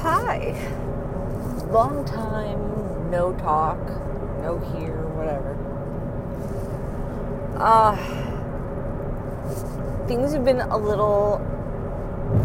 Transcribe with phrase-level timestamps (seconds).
[0.00, 0.56] hi.
[1.70, 3.78] Long time, no talk,
[4.40, 5.52] no here, whatever.
[7.58, 7.96] Uh,
[10.06, 11.38] things have been a little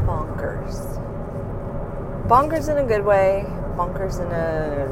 [0.05, 0.75] bonkers.
[2.27, 3.45] Bonkers in a good way,
[3.77, 4.91] bonkers in a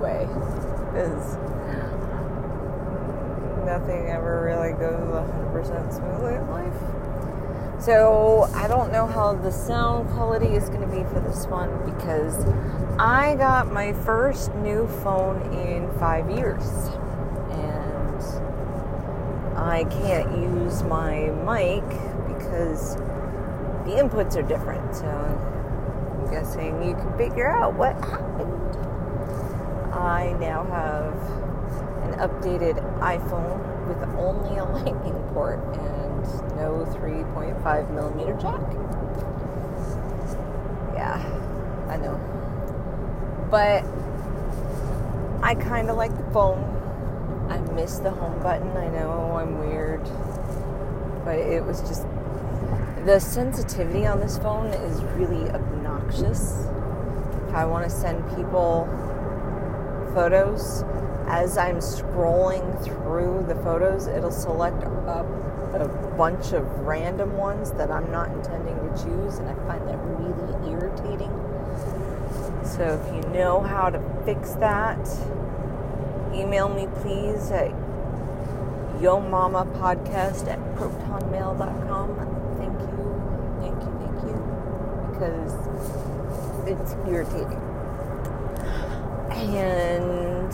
[0.00, 0.28] way.
[0.86, 1.36] Because
[3.66, 6.89] nothing ever really goes 100% smoothly in life.
[7.80, 11.70] So I don't know how the sound quality is going to be for this one
[11.90, 12.44] because
[12.98, 16.66] I got my first new phone in five years.
[17.52, 18.22] And
[19.56, 21.82] I can't use my mic
[22.28, 22.96] because
[23.86, 24.94] the inputs are different.
[24.94, 28.76] So I'm guessing you can figure out what happened.
[29.94, 31.14] I now have
[32.04, 35.99] an updated iPhone with only a lightning port and
[36.56, 38.60] no 3.5 millimeter jack.
[40.94, 41.18] Yeah,
[41.88, 42.18] I know.
[43.50, 43.84] But
[45.42, 46.76] I kind of like the phone.
[47.48, 48.76] I miss the home button.
[48.76, 50.02] I know I'm weird.
[51.24, 52.06] But it was just.
[53.04, 56.66] The sensitivity on this phone is really obnoxious.
[57.48, 58.86] If I want to send people
[60.14, 60.84] photos,
[61.26, 65.26] as I'm scrolling through the photos, it'll select up
[65.74, 69.98] a bunch of random ones that I'm not intending to choose, and I find that
[69.98, 71.30] really irritating.
[72.64, 74.98] So if you know how to fix that,
[76.34, 77.70] email me please at
[79.00, 82.08] yomamapodcast at protonmail.com.
[82.58, 82.98] Thank you,
[83.60, 84.36] thank you, thank you,
[85.12, 85.52] because
[86.68, 87.59] it's irritating.
[89.40, 90.52] And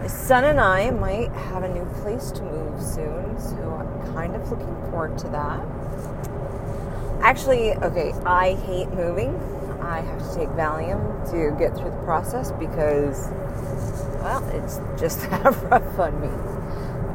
[0.00, 4.36] my son and I might have a new place to move soon, so I'm kind
[4.36, 5.60] of looking forward to that.
[7.22, 9.34] Actually, okay, I hate moving.
[9.80, 13.28] I have to take Valium to get through the process because,
[14.20, 16.28] well, it's just that rough on me.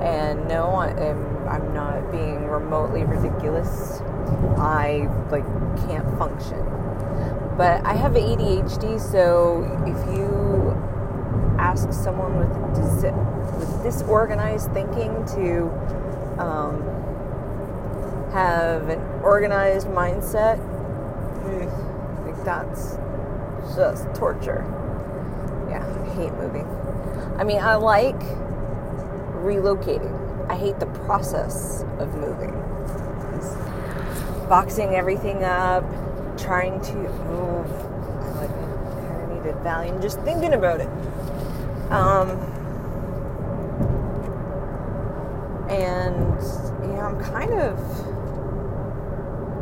[0.03, 4.01] And no, I'm, I'm not being remotely ridiculous.
[4.57, 5.45] I like
[5.87, 6.65] can't function.
[7.57, 10.28] But I have ADHD, so if you
[11.59, 13.11] ask someone with dis-
[13.59, 15.69] with disorganized thinking to
[16.39, 16.81] um,
[18.31, 20.57] have an organized mindset,
[21.45, 22.97] I think that's
[23.75, 24.63] just torture.
[25.69, 26.65] Yeah, I hate moving.
[27.37, 28.19] I mean, I like
[29.43, 30.15] relocating.
[30.49, 32.53] I hate the process of moving.
[33.35, 33.53] It's
[34.47, 35.83] boxing everything up,
[36.37, 37.71] trying to move.
[38.21, 40.89] I like I needed Valium just thinking about it.
[41.89, 42.29] Um,
[45.69, 46.19] and
[46.99, 47.79] know, I'm kind of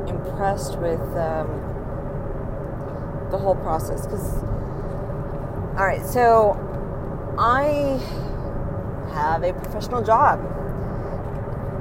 [0.09, 1.47] impressed with um,
[3.31, 4.43] the whole process because,
[5.77, 6.57] all right, so
[7.37, 7.99] I
[9.13, 10.41] have a professional job.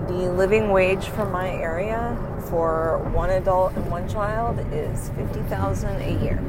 [0.08, 2.16] The living wage for my area
[2.48, 6.40] for one adult and one child is fifty thousand a year.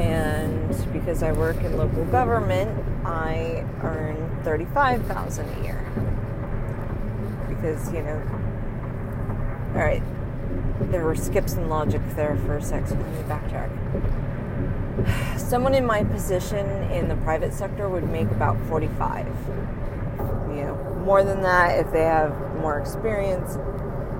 [0.00, 2.70] And because I work in local government,
[3.04, 5.84] I earn thirty-five thousand a year.
[7.48, 8.22] Because you know,
[9.74, 10.02] all right,
[10.90, 12.88] there were skips in logic there for a sec.
[12.90, 13.70] Let me backtrack.
[15.38, 19.26] Someone in my position in the private sector would make about forty-five.
[20.48, 23.58] You know, more than that if they have more experience.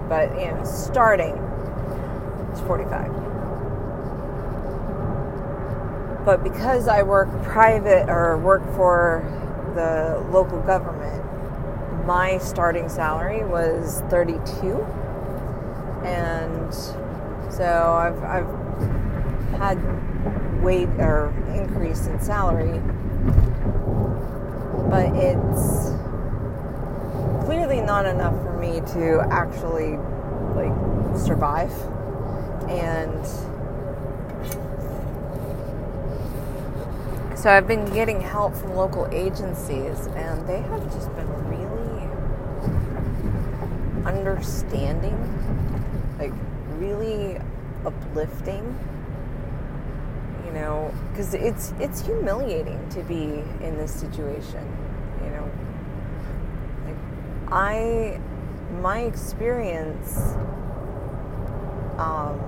[0.08, 1.36] But you know, starting
[2.50, 3.19] it's forty-five
[6.30, 9.24] but because I work private or work for
[9.74, 11.24] the local government,
[12.06, 14.76] my starting salary was 32
[16.04, 16.72] and
[17.52, 22.78] so I've, I've had weight or increase in salary
[24.88, 25.90] but it's
[27.44, 29.96] clearly not enough for me to actually
[30.54, 31.72] like survive.
[32.68, 33.49] And
[37.40, 42.06] So I've been getting help from local agencies, and they have just been really
[44.04, 45.16] understanding,
[46.18, 46.34] like
[46.76, 47.40] really
[47.86, 48.78] uplifting.
[50.44, 54.62] You know, because it's it's humiliating to be in this situation.
[55.24, 55.50] You know,
[56.84, 56.96] like
[57.50, 58.20] I,
[58.82, 60.34] my experience
[61.96, 62.38] um,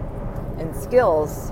[0.59, 1.51] and skills,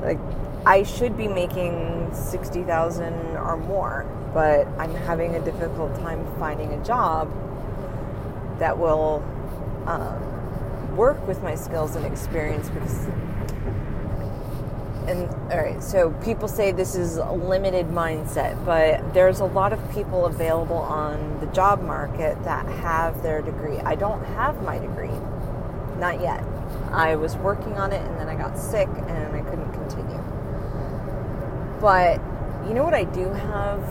[0.00, 0.20] like
[0.68, 4.04] I should be making 60,000 or more,
[4.34, 7.32] but I'm having a difficult time finding a job
[8.58, 9.24] that will
[9.86, 13.06] um, work with my skills and experience because
[15.06, 19.72] and all right, so people say this is a limited mindset, but there's a lot
[19.72, 23.78] of people available on the job market that have their degree.
[23.78, 25.18] I don't have my degree,
[25.96, 26.44] not yet.
[26.92, 29.27] I was working on it and then I got sick and.
[31.80, 32.20] But
[32.66, 33.82] you know what I do have?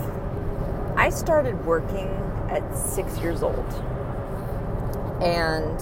[0.98, 2.10] I started working
[2.50, 3.66] at six years old.
[5.22, 5.80] And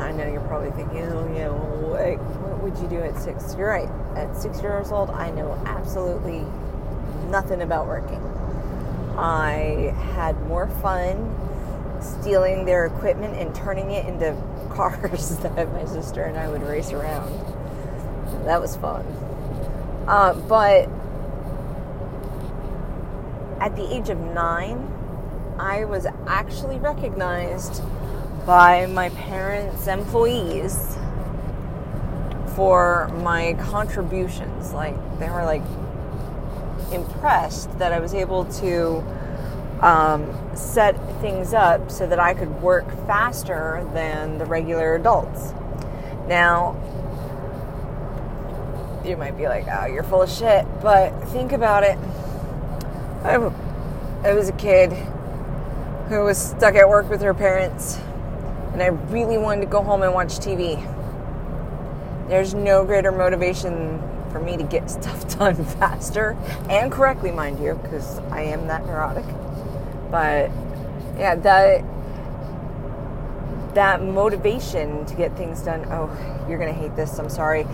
[0.00, 3.54] I know you're probably thinking, oh, yeah, well, like, what would you do at six?
[3.56, 3.88] You're right.
[4.16, 6.44] At six years old, I know absolutely
[7.28, 8.20] nothing about working.
[9.16, 11.34] I had more fun
[12.00, 14.36] stealing their equipment and turning it into
[14.70, 17.32] cars that my sister and I would race around.
[18.44, 19.04] That was fun.
[20.06, 20.88] Uh, but
[23.60, 24.90] at the age of nine,
[25.58, 27.82] I was actually recognized
[28.46, 30.98] by my parents' employees
[32.54, 34.72] for my contributions.
[34.72, 35.62] Like, they were like
[36.92, 39.02] impressed that I was able to
[39.80, 45.52] um, set things up so that I could work faster than the regular adults.
[46.28, 46.76] Now,
[49.04, 51.98] you might be like, oh, you're full of shit, but think about it.
[53.22, 53.34] I,
[54.24, 54.92] I was a kid
[56.08, 57.98] who was stuck at work with her parents
[58.72, 60.78] and I really wanted to go home and watch TV.
[62.28, 64.02] There's no greater motivation
[64.32, 66.36] for me to get stuff done faster
[66.68, 69.24] and correctly, mind you, because I am that neurotic.
[70.10, 70.50] But
[71.16, 71.84] yeah, that
[73.74, 75.84] that motivation to get things done.
[75.90, 76.08] Oh,
[76.48, 77.18] you're gonna hate this.
[77.18, 77.66] I'm sorry.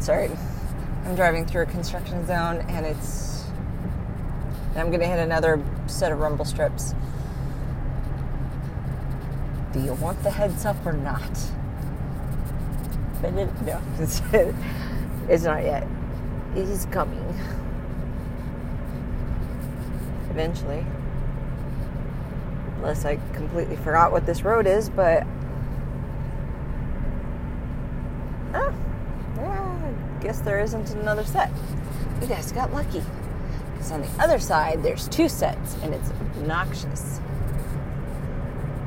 [0.00, 0.30] Sorry,
[1.04, 3.36] I'm driving through a construction zone and it's
[4.76, 6.94] I'm going to hit another set of rumble strips.
[9.72, 11.30] Do you want the heads up or not?
[13.22, 15.84] No, it's, not yet.
[16.54, 17.24] He's coming.
[20.30, 20.86] Eventually.
[22.76, 25.26] Unless I completely forgot what this road is, but.
[28.54, 28.72] Ah,
[29.36, 31.50] yeah, I guess there isn't another set.
[32.20, 33.02] You guys got lucky.
[33.72, 37.20] Because on the other side, there's two sets, and it's obnoxious.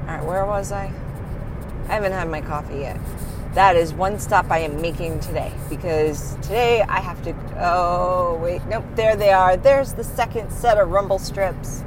[0.07, 0.91] All right, where was I?
[1.87, 2.99] I haven't had my coffee yet.
[3.53, 7.33] That is one stop I am making today because today I have to.
[7.57, 8.63] Oh, wait.
[8.67, 9.57] Nope, there they are.
[9.57, 11.83] There's the second set of rumble strips.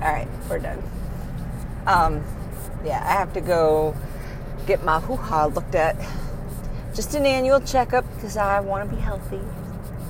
[0.00, 0.82] All right, we're done.
[1.86, 2.24] Um,
[2.86, 3.94] yeah, I have to go
[4.66, 5.96] get my hoo ha looked at.
[6.94, 9.40] Just an annual checkup because I want to be healthy.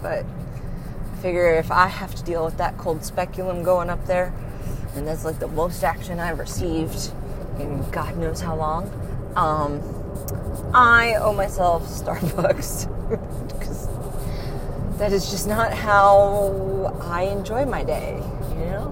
[0.00, 0.24] But
[1.12, 4.32] I figure if I have to deal with that cold speculum going up there,
[4.94, 7.10] and that's like the most action I've received
[7.58, 8.92] in God knows how long,
[9.34, 9.82] um,
[10.72, 13.50] I owe myself Starbucks
[14.98, 18.90] that is just not how I enjoy my day, you know?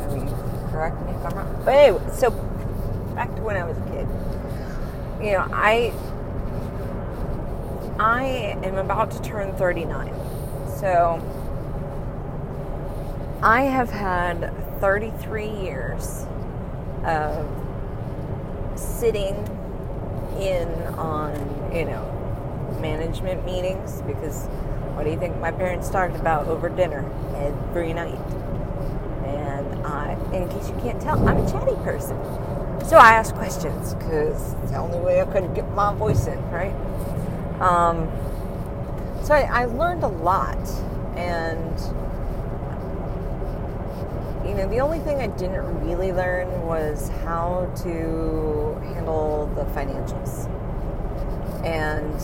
[0.00, 0.28] I mean,
[0.70, 1.62] correct me if I'm wrong.
[1.64, 2.30] But anyway, so
[3.14, 4.08] back to when I was a kid.
[5.24, 5.92] You know, I
[7.98, 10.12] I am about to turn 39.
[10.78, 11.20] So
[13.42, 14.50] I have had
[14.80, 16.26] 33 years
[17.04, 17.46] of
[18.74, 19.36] sitting
[20.40, 21.34] in on,
[21.72, 22.21] you know,
[22.80, 24.46] management meetings because
[24.94, 27.04] what do you think my parents talked about over dinner
[27.36, 28.18] every night?
[29.24, 32.16] And I, in case you can't tell, I'm a chatty person.
[32.84, 36.38] So I asked questions because it's the only way I could get my voice in,
[36.50, 36.74] right?
[37.60, 38.10] Um,
[39.22, 40.58] so I, I learned a lot,
[41.16, 41.80] and
[44.44, 50.48] you know, the only thing I didn't really learn was how to handle the financials.
[51.64, 52.20] And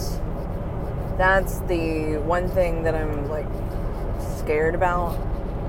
[1.19, 3.47] that's the one thing that I'm like
[4.39, 5.19] scared about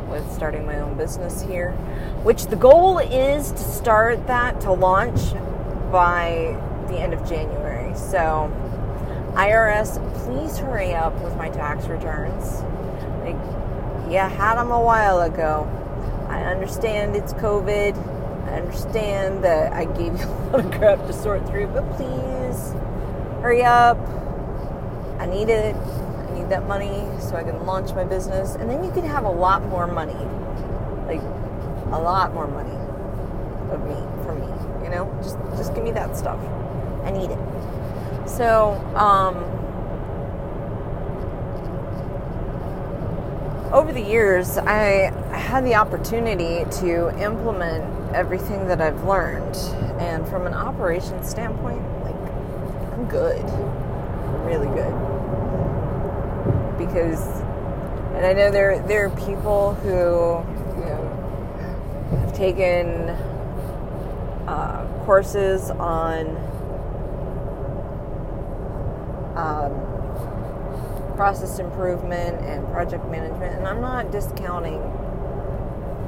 [0.08, 1.72] with starting my own business here,
[2.24, 5.34] which the goal is to start that to launch
[5.92, 6.56] by
[6.88, 7.96] the end of January.
[7.96, 8.52] So,
[9.34, 12.62] IRS, please hurry up with my tax returns.
[13.24, 13.36] Like,
[14.12, 15.68] yeah, had them a while ago.
[16.30, 17.96] I understand it's COVID.
[18.48, 22.74] I understand that I gave you a lot of crap to sort through, but please
[23.42, 23.98] hurry up.
[25.20, 28.56] I need it I need that money so I can launch my business.
[28.56, 30.14] And then you can have a lot more money.
[31.08, 31.22] Like
[31.92, 32.76] a lot more money
[33.72, 34.48] of me for me.
[34.84, 35.20] You know?
[35.22, 36.40] Just just give me that stuff.
[37.04, 37.40] I need it.
[38.30, 39.46] So, um
[43.72, 47.84] over the years, I had the opportunity to implement
[48.16, 49.56] everything that I've learned.
[50.02, 52.16] And from an operations standpoint, like,
[52.94, 53.44] I'm good.
[54.44, 55.09] really good.
[56.90, 57.24] Because,
[58.16, 60.44] and I know there, there are people who,
[60.80, 63.10] you know, have taken
[64.48, 66.36] uh, courses on
[69.38, 69.72] um,
[71.16, 74.82] process improvement and project management, and I'm not discounting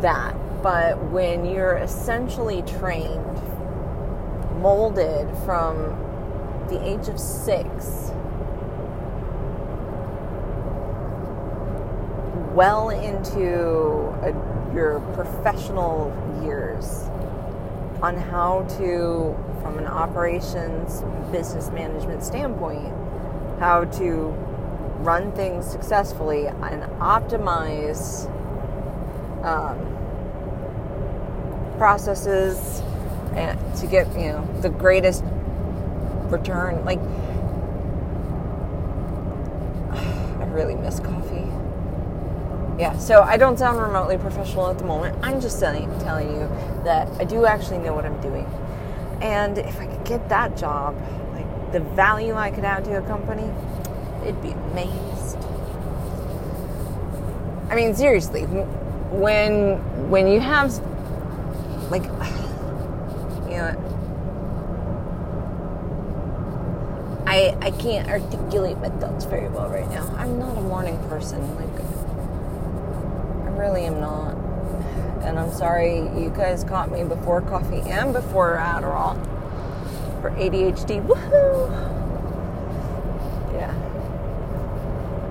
[0.01, 0.33] that,
[0.63, 3.39] but when you're essentially trained,
[4.59, 5.97] molded from
[6.69, 8.11] the age of six,
[12.53, 13.41] well into
[14.24, 16.12] a, your professional
[16.43, 17.03] years
[18.01, 22.93] on how to, from an operations business management standpoint,
[23.60, 24.36] how to
[25.01, 28.27] run things successfully and optimize
[29.43, 29.77] um,
[31.77, 32.81] processes
[33.34, 35.24] and to get you know the greatest
[36.29, 36.84] return.
[36.86, 37.00] Like
[39.91, 41.21] I really miss coffee
[42.81, 46.50] yeah so I don't sound remotely professional at the moment I'm just telling, telling you
[46.83, 48.45] that I do actually know what I'm doing
[49.21, 50.97] and if I could get that job
[51.33, 53.50] like the value I could add to a company
[54.23, 55.38] it'd be amazed.
[57.69, 59.77] I mean, seriously, when
[60.09, 60.77] when you have
[61.89, 62.03] like,
[63.50, 63.75] you know,
[67.25, 70.07] I I can't articulate my thoughts very well right now.
[70.17, 71.55] I'm not a morning person.
[71.55, 72.00] Like,
[73.62, 74.36] really am not.
[75.24, 79.15] And I'm sorry you guys caught me before coffee and before Adderall
[80.20, 81.06] for ADHD.
[81.06, 81.70] Woohoo!
[83.53, 83.72] Yeah.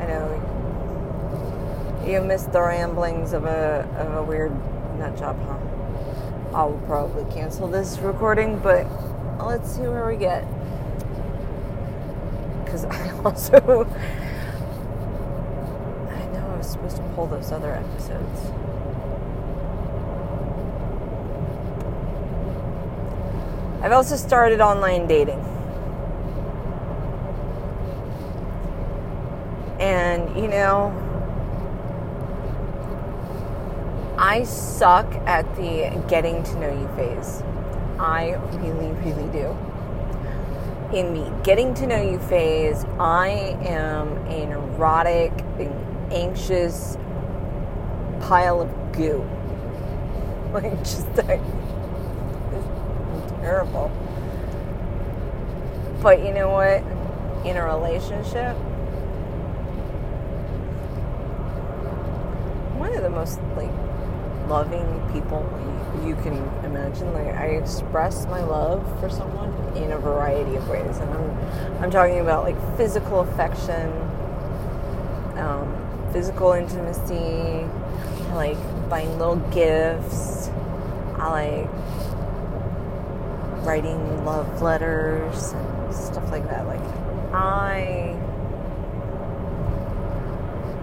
[0.00, 2.04] I know.
[2.06, 4.52] You missed the ramblings of a, of a weird
[4.96, 6.56] nut job, huh?
[6.56, 8.86] I'll probably cancel this recording, but
[9.44, 10.44] let's see where we get.
[12.64, 13.86] Because I also.
[16.10, 18.40] I know I was supposed to pull those other episodes.
[23.82, 25.40] I've also started online dating.
[29.78, 30.94] And, you know,
[34.18, 37.42] I suck at the getting to know you phase.
[37.98, 39.56] I really, really do.
[40.94, 43.28] In the getting to know you phase, I
[43.62, 45.32] am a neurotic,
[46.10, 46.96] anxious
[48.20, 49.28] pile of goo.
[50.50, 51.40] Like, just like,
[53.40, 53.88] terrible.
[56.02, 56.82] But you know what?
[57.46, 58.56] In a relationship,
[62.78, 63.70] one of the most like
[64.48, 65.44] loving people
[66.04, 67.12] you can imagine.
[67.12, 71.90] Like I express my love for someone in a variety of ways, and I'm I'm
[71.90, 73.90] talking about like physical affection,
[76.12, 77.66] physical intimacy,
[78.30, 80.50] I like buying little gifts.
[81.16, 81.70] I like
[83.64, 86.66] writing love letters and stuff like that.
[86.66, 86.80] Like
[87.32, 88.16] I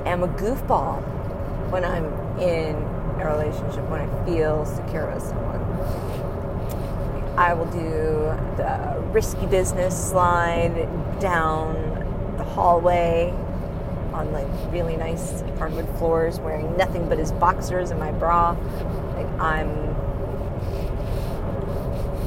[0.05, 1.01] am a goofball
[1.71, 2.05] when I'm
[2.39, 2.75] in
[3.19, 5.61] a relationship when I feel secure with someone.
[7.37, 10.87] I will do the risky business slide
[11.19, 11.75] down
[12.37, 13.33] the hallway
[14.17, 18.51] on like really nice hardwood floors wearing nothing but his boxers and my bra.
[19.15, 19.95] Like I'm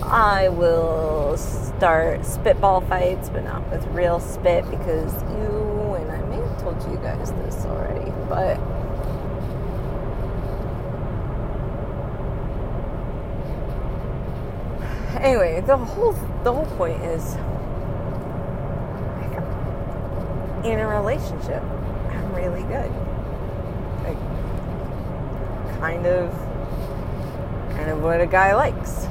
[0.02, 6.37] I will start spitball fights, but not with real spit because you and I may
[6.37, 8.59] have told you guys this already, but
[15.20, 16.12] anyway, the whole
[16.44, 17.37] the whole point is
[20.64, 21.62] in a relationship,
[22.35, 22.91] Really good.
[24.05, 24.19] Like
[25.81, 26.31] kind of
[27.77, 29.07] kind of what a guy likes.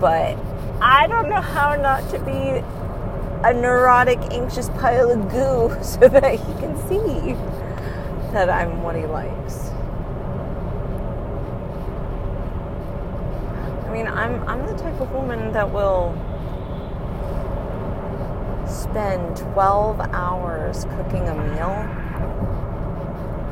[0.00, 0.36] But
[0.80, 2.62] I don't know how not to be
[3.46, 7.34] a neurotic, anxious pile of goo so that he can see
[8.32, 9.70] that I'm what he likes.
[13.86, 16.18] I mean, I'm I'm the type of woman that will
[18.74, 22.04] spend 12 hours cooking a meal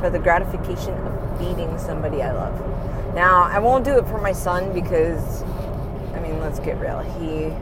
[0.01, 3.15] for the gratification of feeding somebody I love.
[3.15, 5.43] Now, I won't do it for my son because
[6.15, 7.01] I mean, let's get real.
[7.01, 7.53] He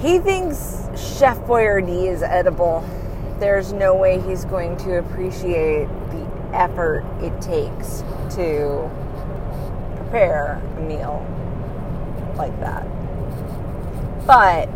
[0.00, 2.84] He thinks Chef Boyardee is edible.
[3.40, 8.02] There's no way he's going to appreciate the effort it takes
[8.36, 8.90] to
[9.96, 11.24] prepare a meal
[12.36, 12.86] like that.
[14.26, 14.68] But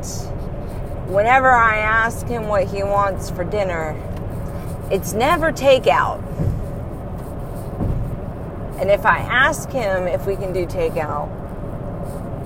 [1.13, 3.95] whenever I ask him what he wants for dinner,
[4.91, 6.21] it's never takeout.
[8.81, 11.29] And if I ask him if we can do takeout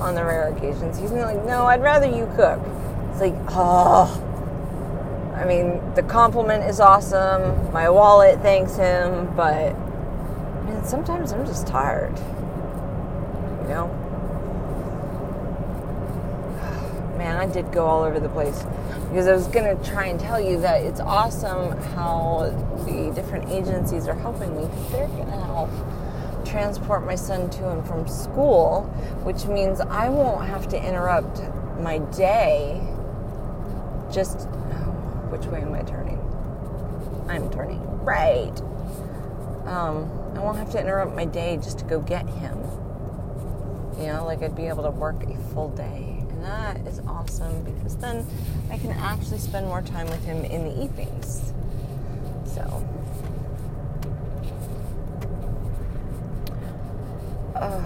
[0.01, 2.61] on the rare occasions, he's like, no, I'd rather you cook.
[3.13, 4.23] It's like, oh.
[5.35, 7.73] I mean, the compliment is awesome.
[7.73, 9.79] My wallet thanks him, but
[10.65, 12.17] man, sometimes I'm just tired.
[13.63, 13.96] You know?
[17.27, 18.65] Man, I did go all over the place
[19.09, 22.55] because I was going to try and tell you that it's awesome how
[22.87, 24.69] the different agencies are helping me.
[24.93, 25.71] They're going to help
[26.45, 28.83] transport my son to and from school,
[29.25, 31.41] which means I won't have to interrupt
[31.81, 32.81] my day.
[34.13, 36.21] Just, oh, which way am I turning?
[37.29, 38.57] I'm turning right.
[39.67, 42.57] Um, I won't have to interrupt my day just to go get him.
[43.99, 46.16] You know, like I'd be able to work a full day.
[46.47, 48.25] That is awesome because then
[48.71, 51.53] I can actually spend more time with him in the evenings.
[52.45, 52.63] So,
[57.57, 57.83] uh,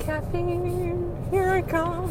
[0.00, 2.10] caffeine, here I come.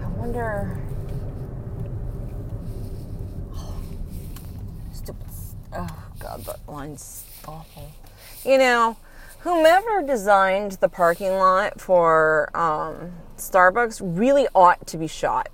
[0.00, 0.78] I wonder.
[4.92, 5.26] Stupid.
[5.72, 7.90] Oh, God, that line's awful
[8.44, 8.96] you know,
[9.40, 15.48] whomever designed the parking lot for um, Starbucks really ought to be shot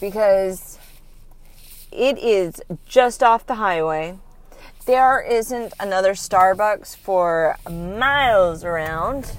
[0.00, 0.78] because
[1.92, 4.18] it is just off the highway.
[4.86, 9.32] There isn't another Starbucks for miles around.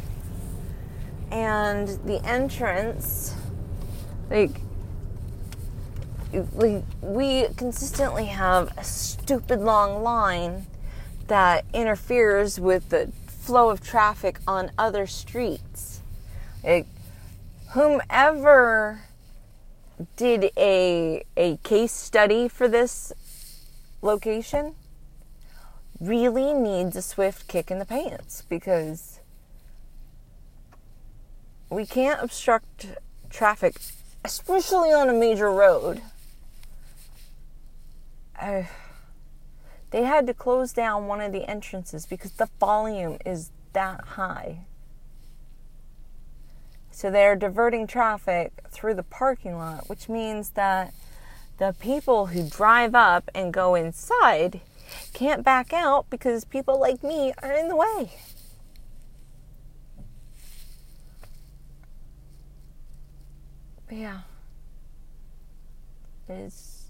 [1.31, 3.36] And the entrance,
[4.29, 4.61] like,
[7.01, 10.68] we consistently have a stupid long line
[11.27, 16.01] that interferes with the flow of traffic on other streets.
[17.72, 19.01] Whomever
[20.16, 23.11] did a a case study for this
[24.01, 24.75] location
[26.00, 29.20] really needs a swift kick in the pants because
[31.70, 32.87] we can't obstruct
[33.29, 33.75] traffic,
[34.24, 36.01] especially on a major road.
[38.40, 38.70] I,
[39.98, 44.60] they had to close down one of the entrances because the volume is that high.
[46.92, 50.94] So they're diverting traffic through the parking lot, which means that
[51.57, 54.62] the people who drive up and go inside
[55.14, 58.12] can't back out because people like me are in the way.
[63.88, 64.20] But yeah.
[66.29, 66.86] It's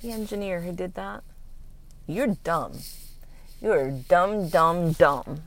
[0.00, 1.22] the engineer who did that,
[2.06, 2.78] you're dumb.
[3.60, 5.42] You are dumb, dumb, dumb.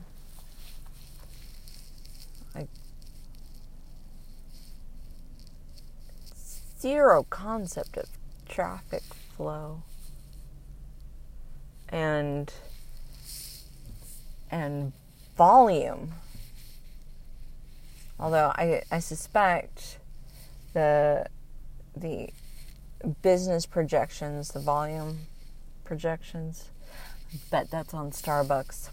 [6.81, 8.09] Zero concept of
[8.49, 9.03] traffic
[9.37, 9.83] flow
[11.89, 12.51] and
[14.49, 14.91] and
[15.37, 16.13] volume.
[18.19, 19.99] Although I, I suspect
[20.73, 21.27] the
[21.95, 22.29] the
[23.21, 25.19] business projections, the volume
[25.83, 26.69] projections.
[27.49, 28.89] Bet that's on Starbucks.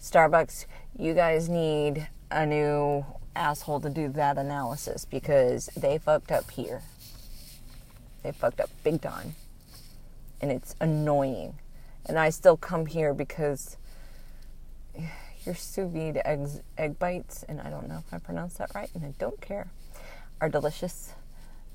[0.00, 0.66] Starbucks,
[0.98, 6.82] you guys need a new asshole to do that analysis because they fucked up here.
[8.22, 9.34] They fucked up big time.
[10.40, 11.58] And it's annoying.
[12.06, 13.76] And I still come here because
[15.44, 18.90] your sous vide eggs, egg bites, and I don't know if I pronounced that right,
[18.94, 19.70] and I don't care,
[20.40, 21.14] are delicious.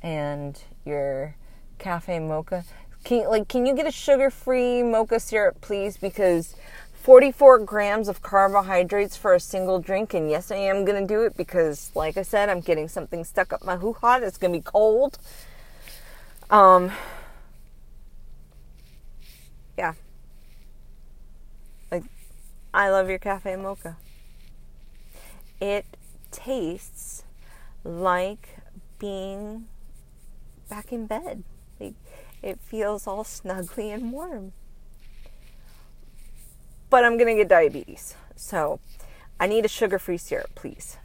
[0.01, 1.35] And your
[1.77, 2.63] cafe mocha.
[3.03, 5.97] Can like can you get a sugar-free mocha syrup, please?
[5.97, 6.55] Because
[7.05, 11.37] 44 grams of carbohydrates for a single drink, and yes, I am gonna do it
[11.37, 14.15] because, like I said, I'm getting something stuck up my hoo ha.
[14.23, 15.19] It's gonna be cold.
[16.49, 16.91] Um.
[19.77, 19.93] Yeah.
[21.91, 22.05] Like,
[22.73, 23.97] I love your cafe mocha.
[25.61, 25.85] It
[26.31, 27.23] tastes
[27.83, 28.57] like
[28.97, 29.67] being
[30.69, 31.43] back in bed.
[32.45, 34.53] It feels all snuggly and warm.
[36.91, 38.79] But I'm gonna get diabetes, so
[39.39, 40.97] I need a sugar-free syrup, please.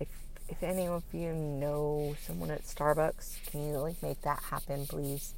[0.00, 0.08] If
[0.48, 5.34] if any of you know someone at Starbucks, can you like make that happen, please?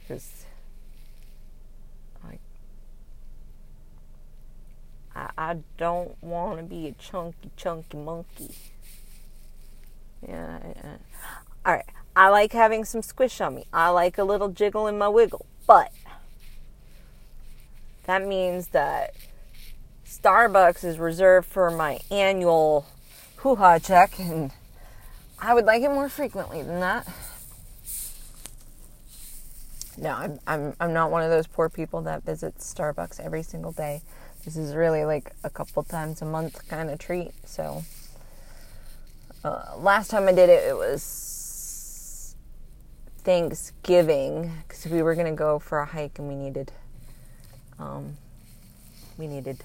[0.00, 0.46] Because
[2.24, 2.38] I
[5.36, 8.54] I don't want to be a chunky, chunky monkey.
[10.26, 10.58] Yeah.
[11.66, 11.84] All right.
[12.14, 13.64] I like having some squish on me.
[13.72, 15.46] I like a little jiggle in my wiggle.
[15.66, 15.92] But
[18.04, 19.14] that means that
[20.06, 22.86] Starbucks is reserved for my annual
[23.36, 24.52] hoo ha check, and
[25.38, 27.08] I would like it more frequently than that.
[29.96, 33.72] No, I'm, I'm, I'm not one of those poor people that visits Starbucks every single
[33.72, 34.02] day.
[34.44, 37.32] This is really like a couple times a month kind of treat.
[37.46, 37.84] So,
[39.44, 41.31] uh, last time I did it, it was
[43.24, 46.72] Thanksgiving because we were gonna go for a hike and we needed,
[47.78, 48.16] um,
[49.16, 49.62] we needed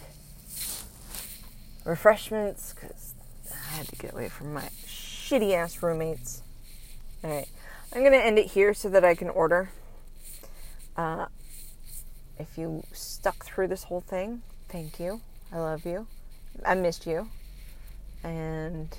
[1.85, 3.13] refreshments because
[3.51, 6.41] I had to get away from my shitty ass roommates.
[7.23, 7.47] All right,
[7.93, 9.69] I'm gonna end it here so that I can order.
[10.95, 11.25] Uh,
[12.37, 15.21] if you stuck through this whole thing, thank you.
[15.51, 16.07] I love you.
[16.65, 17.29] I missed you.
[18.23, 18.95] And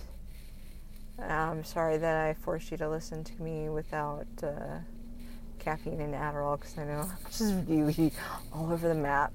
[1.19, 4.79] I'm sorry that I forced you to listen to me without uh,
[5.59, 8.13] caffeine and Adderall because I know I'm just really
[8.53, 9.33] all over the map.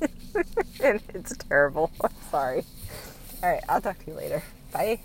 [0.82, 1.90] and it's terrible.
[2.02, 2.64] I'm sorry.
[3.42, 4.42] All right, I'll talk to you later.
[4.72, 5.00] Bye.